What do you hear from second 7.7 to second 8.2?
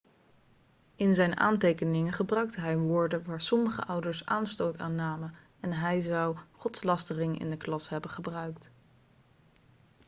hebben